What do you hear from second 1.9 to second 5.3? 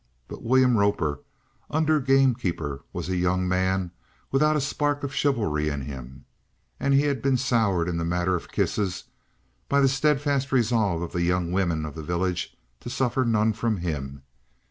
gamekeeper, was a young man without a spark of